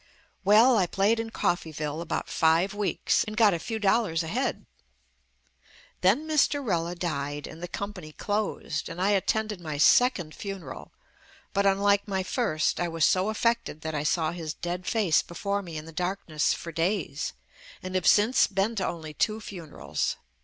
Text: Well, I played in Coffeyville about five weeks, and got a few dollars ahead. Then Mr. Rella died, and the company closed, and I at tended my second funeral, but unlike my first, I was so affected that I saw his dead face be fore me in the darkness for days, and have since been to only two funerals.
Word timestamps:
Well, 0.43 0.77
I 0.79 0.87
played 0.87 1.19
in 1.19 1.29
Coffeyville 1.29 2.01
about 2.01 2.27
five 2.27 2.73
weeks, 2.73 3.23
and 3.23 3.37
got 3.37 3.53
a 3.53 3.59
few 3.59 3.77
dollars 3.77 4.23
ahead. 4.23 4.65
Then 6.01 6.27
Mr. 6.27 6.65
Rella 6.65 6.95
died, 6.95 7.45
and 7.45 7.61
the 7.61 7.67
company 7.67 8.11
closed, 8.11 8.89
and 8.89 8.99
I 8.99 9.13
at 9.13 9.27
tended 9.27 9.61
my 9.61 9.77
second 9.77 10.33
funeral, 10.33 10.91
but 11.53 11.67
unlike 11.67 12.07
my 12.07 12.23
first, 12.23 12.79
I 12.79 12.87
was 12.87 13.05
so 13.05 13.29
affected 13.29 13.81
that 13.81 13.93
I 13.93 14.01
saw 14.01 14.31
his 14.31 14.55
dead 14.55 14.87
face 14.87 15.21
be 15.21 15.35
fore 15.35 15.61
me 15.61 15.77
in 15.77 15.85
the 15.85 15.91
darkness 15.91 16.51
for 16.55 16.71
days, 16.71 17.33
and 17.83 17.93
have 17.93 18.07
since 18.07 18.47
been 18.47 18.73
to 18.77 18.87
only 18.87 19.13
two 19.13 19.39
funerals. 19.39 20.15